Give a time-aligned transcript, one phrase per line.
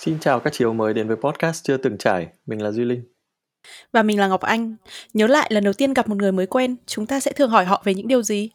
[0.00, 2.28] Xin chào các chiếu mới đến với podcast chưa từng trải.
[2.46, 3.02] Mình là Duy Linh.
[3.92, 4.76] Và mình là Ngọc Anh.
[5.14, 7.64] Nhớ lại lần đầu tiên gặp một người mới quen, chúng ta sẽ thường hỏi
[7.64, 8.50] họ về những điều gì?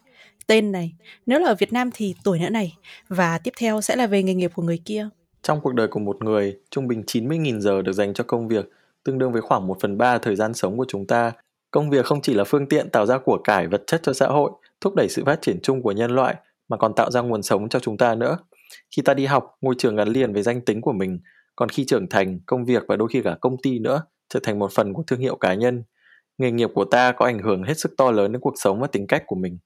[0.48, 0.94] Tên này,
[1.26, 2.78] nếu là ở Việt Nam thì tuổi nữa này,
[3.10, 5.08] và tiếp theo sẽ là về nghề nghiệp của người kia.
[5.42, 8.70] Trong cuộc đời của một người, trung bình 90.000 giờ được dành cho công việc,
[9.04, 11.32] tương đương với khoảng 1 phần 3 thời gian sống của chúng ta.
[11.72, 14.28] Công việc không chỉ là phương tiện tạo ra của cải vật chất cho xã
[14.28, 14.52] hội,
[14.82, 16.36] thúc đẩy sự phát triển chung của nhân loại,
[16.68, 18.38] mà còn tạo ra nguồn sống cho chúng ta nữa.
[18.96, 21.20] Khi ta đi học, ngôi trường gắn liền với danh tính của mình,
[21.56, 24.60] còn khi trưởng thành, công việc và đôi khi cả công ty nữa trở thành
[24.60, 25.84] một phần của thương hiệu cá nhân.
[26.38, 28.88] Nghề nghiệp của ta có ảnh hưởng hết sức to lớn đến cuộc sống và
[28.88, 29.58] tính cách của mình.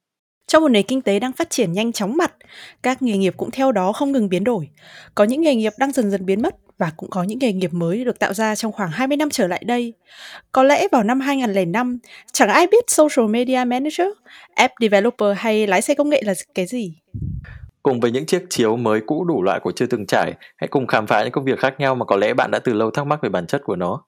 [0.46, 2.34] Trong một nền kinh tế đang phát triển nhanh chóng mặt,
[2.82, 4.68] các nghề nghiệp cũng theo đó không ngừng biến đổi.
[5.14, 7.72] Có những nghề nghiệp đang dần dần biến mất và cũng có những nghề nghiệp
[7.72, 9.92] mới được tạo ra trong khoảng 20 năm trở lại đây.
[10.52, 11.98] Có lẽ vào năm 2005,
[12.32, 14.08] chẳng ai biết social media manager,
[14.54, 16.94] app developer hay lái xe công nghệ là cái gì.
[17.82, 20.86] Cùng với những chiếc chiếu mới cũ đủ loại của chưa từng trải, hãy cùng
[20.86, 23.06] khám phá những công việc khác nhau mà có lẽ bạn đã từ lâu thắc
[23.06, 24.02] mắc về bản chất của nó.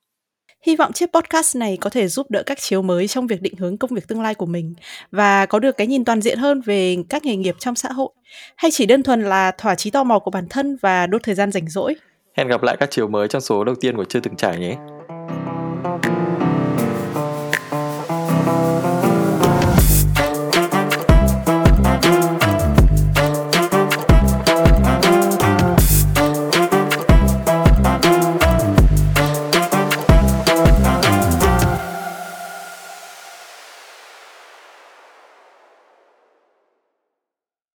[0.67, 3.55] Hy vọng chiếc podcast này có thể giúp đỡ các chiếu mới trong việc định
[3.59, 4.75] hướng công việc tương lai của mình
[5.11, 8.09] và có được cái nhìn toàn diện hơn về các nghề nghiệp trong xã hội
[8.57, 11.35] hay chỉ đơn thuần là thỏa chí tò mò của bản thân và đốt thời
[11.35, 11.95] gian rảnh rỗi.
[12.37, 14.77] Hẹn gặp lại các chiếu mới trong số đầu tiên của chưa từng trải nhé.